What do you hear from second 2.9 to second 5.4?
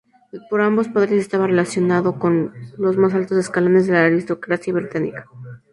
más altos escalones de la aristocracia británica.